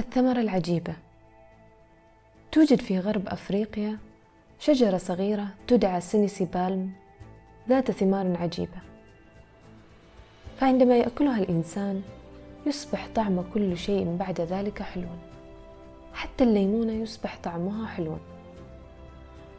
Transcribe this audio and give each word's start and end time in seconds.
الثمرة 0.00 0.40
العجيبة. 0.40 0.94
توجد 2.52 2.80
في 2.80 2.98
غرب 2.98 3.28
أفريقيا 3.28 3.98
شجرة 4.58 4.96
صغيرة 4.96 5.48
تدعى 5.66 6.00
سينيسي 6.00 6.44
بالم 6.44 6.90
ذات 7.68 7.90
ثمار 7.90 8.36
عجيبة. 8.36 8.78
فعندما 10.58 10.96
يأكلها 10.96 11.38
الإنسان 11.38 12.02
يصبح 12.66 13.08
طعم 13.14 13.44
كل 13.54 13.76
شيء 13.76 14.16
بعد 14.16 14.40
ذلك 14.40 14.82
حلوا. 14.82 15.16
حتى 16.14 16.44
الليمونة 16.44 16.92
يصبح 16.92 17.38
طعمها 17.42 17.86
حلوا. 17.86 18.18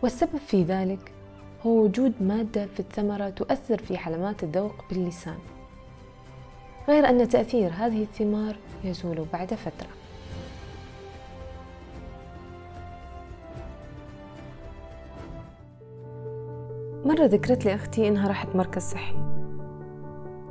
والسبب 0.02 0.38
في 0.48 0.64
ذلك 0.64 1.12
هو 1.66 1.72
وجود 1.72 2.14
مادة 2.22 2.66
في 2.66 2.80
الثمرة 2.80 3.30
تؤثر 3.30 3.78
في 3.78 3.98
علامات 3.98 4.44
الذوق 4.44 4.86
باللسان. 4.90 5.40
غير 6.88 7.10
أن 7.10 7.30
تأثير 7.30 7.72
هذه 7.74 8.02
الثمار 8.02 8.56
يزول 8.84 9.26
بعد 9.34 9.54
فترة. 9.54 10.01
مرة 17.06 17.26
ذكرت 17.26 17.66
لي 17.66 17.76
أختي 17.76 18.08
إنها 18.08 18.28
راحت 18.28 18.56
مركز 18.56 18.82
صحي. 18.82 19.16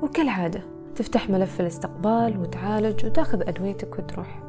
وكالعادة 0.03 0.63
تفتح 0.95 1.31
ملف 1.31 1.61
الاستقبال 1.61 2.39
وتعالج 2.41 3.07
وتأخذ 3.07 3.49
أدويتك 3.49 3.99
وتروح. 3.99 4.43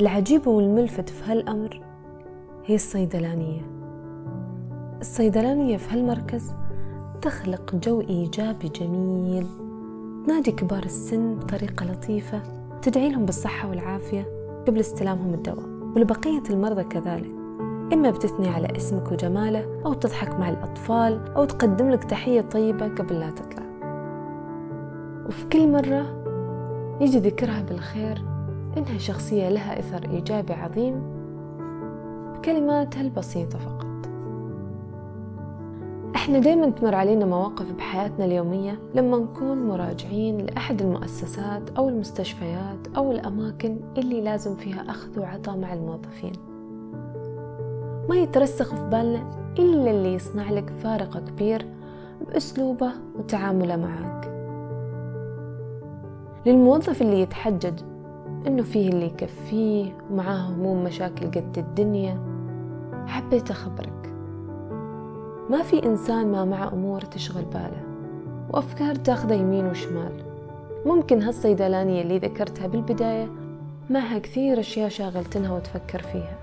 العجيب 0.00 0.46
والملفت 0.46 1.08
في 1.08 1.32
هالأمر 1.32 1.80
هي 2.64 2.74
الصيدلانية. 2.74 3.62
الصيدلانية 5.00 5.76
في 5.76 5.94
هالمركز 5.94 6.52
تخلق 7.22 7.74
جو 7.74 8.00
إيجابي 8.00 8.68
جميل. 8.68 9.46
تنادي 10.26 10.52
كبار 10.52 10.82
السن 10.82 11.34
بطريقة 11.34 11.86
لطيفة 11.86 12.42
تدعي 12.82 13.10
لهم 13.10 13.24
بالصحة 13.24 13.68
والعافية 13.68 14.26
قبل 14.66 14.80
استلامهم 14.80 15.34
الدواء 15.34 15.68
ولبقية 15.96 16.42
المرضى 16.50 16.84
كذلك. 16.84 17.45
إما 17.92 18.10
بتثني 18.10 18.48
على 18.48 18.76
اسمك 18.76 19.12
وجماله 19.12 19.80
أو 19.86 19.92
تضحك 19.92 20.40
مع 20.40 20.48
الأطفال 20.48 21.34
أو 21.36 21.44
تقدم 21.44 21.90
لك 21.90 22.04
تحية 22.04 22.40
طيبة 22.40 22.88
قبل 22.88 23.20
لا 23.20 23.30
تطلع. 23.30 23.66
وفي 25.26 25.46
كل 25.52 25.68
مرة 25.72 26.22
يجي 27.00 27.18
ذكرها 27.18 27.62
بالخير 27.62 28.24
إنها 28.76 28.98
شخصية 28.98 29.48
لها 29.48 29.78
إثر 29.78 30.10
إيجابي 30.10 30.52
عظيم 30.52 31.02
بكلماتها 32.34 33.00
البسيطة 33.00 33.58
فقط. 33.58 33.86
إحنا 36.16 36.38
دايما 36.38 36.70
تمر 36.70 36.94
علينا 36.94 37.26
مواقف 37.26 37.72
بحياتنا 37.72 38.24
اليومية 38.24 38.78
لما 38.94 39.18
نكون 39.18 39.68
مراجعين 39.68 40.38
لأحد 40.38 40.82
المؤسسات 40.82 41.70
أو 41.78 41.88
المستشفيات 41.88 42.96
أو 42.96 43.12
الأماكن 43.12 43.76
اللي 43.98 44.20
لازم 44.20 44.56
فيها 44.56 44.90
أخذ 44.90 45.20
وعطاء 45.20 45.56
مع 45.56 45.72
الموظفين. 45.74 46.32
ما 48.08 48.16
يترسخ 48.16 48.74
في 48.74 48.88
بالنا 48.90 49.30
إلا 49.58 49.90
اللي 49.90 50.14
يصنع 50.14 50.50
لك 50.50 50.70
فارق 50.70 51.18
كبير 51.18 51.66
بأسلوبه 52.28 52.90
وتعامله 53.18 53.76
معك. 53.76 54.32
للموظف 56.46 57.02
اللي 57.02 57.20
يتحجج 57.20 57.80
إنه 58.46 58.62
فيه 58.62 58.88
اللي 58.88 59.06
يكفيه 59.06 59.92
ومعاه 60.10 60.48
هموم 60.48 60.84
مشاكل 60.84 61.26
قد 61.26 61.58
الدنيا 61.58 62.18
حبيت 63.06 63.50
أخبرك 63.50 64.14
ما 65.50 65.62
في 65.62 65.86
إنسان 65.86 66.32
ما 66.32 66.44
مع 66.44 66.68
أمور 66.68 67.00
تشغل 67.00 67.44
باله 67.44 67.82
وأفكار 68.50 68.94
تاخذه 68.94 69.34
يمين 69.34 69.66
وشمال. 69.66 70.12
ممكن 70.86 71.22
هالصيدلانية 71.22 72.02
اللي 72.02 72.18
ذكرتها 72.18 72.66
بالبداية 72.66 73.28
معها 73.90 74.18
كثير 74.18 74.60
أشياء 74.60 74.88
شاغلتنها 74.88 75.52
وتفكر 75.52 76.02
فيها. 76.02 76.38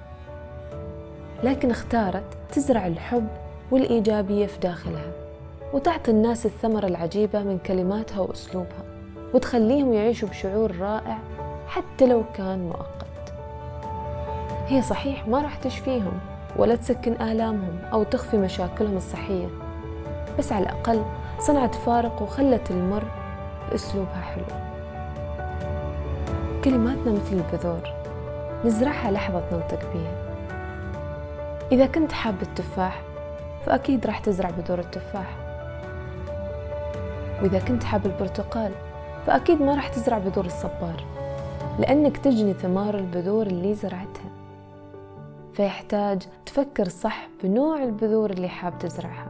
لكن 1.43 1.71
اختارت 1.71 2.23
تزرع 2.51 2.87
الحب 2.87 3.27
والإيجابية 3.71 4.45
في 4.45 4.59
داخلها 4.59 5.11
وتعطي 5.73 6.11
الناس 6.11 6.45
الثمرة 6.45 6.85
العجيبة 6.85 7.43
من 7.43 7.57
كلماتها 7.57 8.19
وأسلوبها 8.19 8.83
وتخليهم 9.33 9.93
يعيشوا 9.93 10.29
بشعور 10.29 10.77
رائع 10.77 11.17
حتى 11.67 12.05
لو 12.05 12.23
كان 12.37 12.59
مؤقت. 12.67 13.33
هي 14.67 14.81
صحيح 14.81 15.27
ما 15.27 15.41
راح 15.41 15.55
تشفيهم 15.55 16.19
ولا 16.57 16.75
تسكن 16.75 17.13
آلامهم 17.21 17.79
أو 17.93 18.03
تخفي 18.03 18.37
مشاكلهم 18.37 18.97
الصحية 18.97 19.47
بس 20.39 20.51
على 20.51 20.63
الأقل 20.63 21.01
صنعت 21.39 21.75
فارق 21.75 22.21
وخلت 22.21 22.71
المر 22.71 23.03
بأسلوبها 23.71 24.21
حلو. 24.21 24.45
كلماتنا 26.63 27.11
مثل 27.11 27.33
البذور 27.33 27.93
نزرعها 28.65 29.11
لحظة 29.11 29.43
ننطق 29.51 29.79
بيها. 29.93 30.32
إذا 31.71 31.85
كنت 31.85 32.11
حاب 32.11 32.41
التفاح 32.41 33.01
فأكيد 33.65 34.05
راح 34.05 34.19
تزرع 34.19 34.49
بذور 34.49 34.79
التفاح. 34.79 35.37
وإذا 37.41 37.59
كنت 37.59 37.83
حاب 37.83 38.05
البرتقال 38.05 38.71
فأكيد 39.25 39.61
ما 39.61 39.75
راح 39.75 39.87
تزرع 39.87 40.17
بذور 40.17 40.45
الصبار 40.45 41.03
لأنك 41.79 42.17
تجني 42.17 42.53
ثمار 42.53 42.95
البذور 42.95 43.47
اللي 43.47 43.73
زرعتها. 43.73 44.31
فيحتاج 45.53 46.21
تفكر 46.45 46.87
صح 46.87 47.27
بنوع 47.43 47.83
البذور 47.83 48.29
اللي 48.29 48.49
حاب 48.49 48.79
تزرعها. 48.79 49.27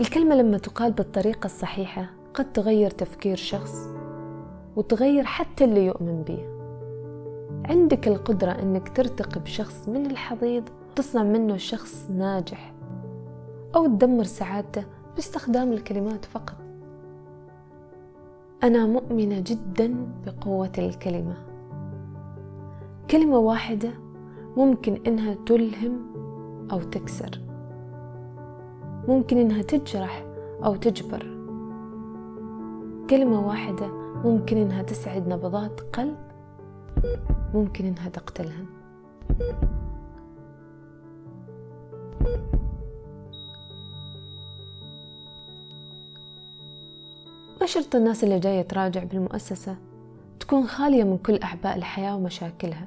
الكلمة 0.00 0.34
لما 0.34 0.58
تقال 0.58 0.92
بالطريقة 0.92 1.46
الصحيحة 1.46 2.06
قد 2.34 2.52
تغير 2.52 2.90
تفكير 2.90 3.36
شخص 3.36 3.74
وتغير 4.76 5.24
حتى 5.24 5.64
اللي 5.64 5.86
يؤمن 5.86 6.22
به. 6.22 6.49
عندك 7.70 8.08
القدرة 8.08 8.50
أنك 8.50 8.88
ترتقي 8.88 9.40
بشخص 9.40 9.88
من 9.88 10.06
الحضيض 10.06 10.68
تصنع 10.96 11.22
منه 11.22 11.56
شخص 11.56 12.10
ناجح 12.10 12.74
أو 13.76 13.86
تدمر 13.86 14.24
سعادته 14.24 14.84
باستخدام 15.16 15.72
الكلمات 15.72 16.24
فقط. 16.24 16.56
أنا 18.62 18.86
مؤمنة 18.86 19.40
جدا 19.46 20.06
بقوة 20.26 20.72
الكلمة. 20.78 21.34
كلمة 23.10 23.38
واحدة 23.38 23.90
ممكن 24.56 25.00
إنها 25.06 25.34
تلهم 25.46 26.06
أو 26.72 26.80
تكسر. 26.80 27.40
ممكن 29.08 29.38
إنها 29.38 29.62
تجرح 29.62 30.24
أو 30.64 30.76
تجبر. 30.76 31.22
كلمة 33.10 33.48
واحدة 33.48 33.86
ممكن 34.24 34.56
إنها 34.56 34.82
تسعد 34.82 35.28
نبضات 35.28 35.80
قلب 35.80 36.29
ممكن 37.54 37.84
إنها 37.84 38.08
تقتلهم 38.08 38.66
ما 47.60 47.66
شرط 47.66 47.94
الناس 47.94 48.24
اللي 48.24 48.38
جاية 48.38 48.62
تراجع 48.62 49.04
بالمؤسسة 49.04 49.76
تكون 50.40 50.66
خالية 50.66 51.04
من 51.04 51.18
كل 51.18 51.38
أعباء 51.42 51.76
الحياة 51.76 52.16
ومشاكلها. 52.16 52.86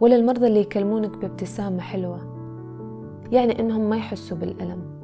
ولا 0.00 0.16
المرضى 0.16 0.46
اللي 0.46 0.60
يكلمونك 0.60 1.18
بابتسامة 1.18 1.80
حلوة 1.80 2.18
يعني 3.32 3.60
إنهم 3.60 3.90
ما 3.90 3.96
يحسوا 3.96 4.36
بالألم. 4.36 4.96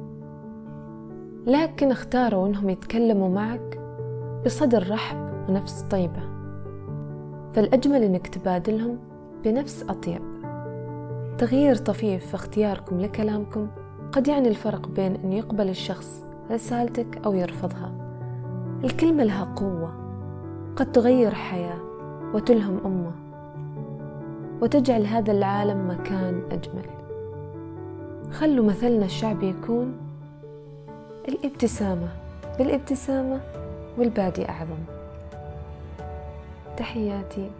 لكن 1.47 1.91
اختاروا 1.91 2.47
إنهم 2.47 2.69
يتكلموا 2.69 3.29
معك 3.29 3.79
بصدر 4.45 4.89
رحب 4.89 5.49
ونفس 5.49 5.81
طيبة. 5.81 6.32
فالأجمل 7.53 8.03
إنك 8.03 8.27
تبادلهم 8.27 8.97
بنفس 9.43 9.85
أطيب. 9.89 10.21
تغيير 11.37 11.75
طفيف 11.75 12.25
في 12.25 12.35
اختياركم 12.35 12.99
لكلامكم 12.99 13.67
قد 14.11 14.27
يعني 14.27 14.47
الفرق 14.47 14.87
بين 14.87 15.15
أن 15.15 15.33
يقبل 15.33 15.69
الشخص 15.69 16.23
رسالتك 16.51 17.21
أو 17.25 17.33
يرفضها. 17.33 17.91
الكلمة 18.83 19.23
لها 19.23 19.53
قوة 19.55 19.93
قد 20.75 20.91
تغير 20.91 21.33
حياة 21.33 21.79
وتلهم 22.33 22.79
أمة 22.85 23.11
وتجعل 24.61 25.05
هذا 25.05 25.31
العالم 25.31 25.89
مكان 25.89 26.43
أجمل. 26.51 26.85
خلوا 28.31 28.65
مثلنا 28.65 29.05
الشعبي 29.05 29.49
يكون 29.49 29.93
الابتسامة 31.27 32.07
بالابتسامة 32.57 33.39
والبادي 33.97 34.49
أعظم. 34.49 35.02
تحياتي. 36.77 37.51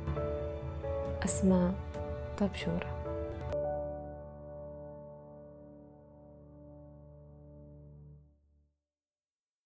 أسماء 1.25 1.73
طبشورة. 2.39 3.02